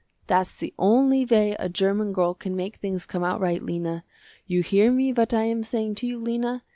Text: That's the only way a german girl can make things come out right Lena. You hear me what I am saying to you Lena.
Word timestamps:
That's 0.25 0.57
the 0.57 0.73
only 0.79 1.25
way 1.25 1.55
a 1.59 1.69
german 1.69 2.11
girl 2.11 2.33
can 2.33 2.55
make 2.55 2.77
things 2.77 3.05
come 3.05 3.23
out 3.23 3.39
right 3.39 3.61
Lena. 3.61 4.03
You 4.47 4.63
hear 4.63 4.91
me 4.91 5.13
what 5.13 5.31
I 5.31 5.43
am 5.43 5.61
saying 5.61 5.93
to 6.01 6.07
you 6.07 6.17
Lena. 6.17 6.63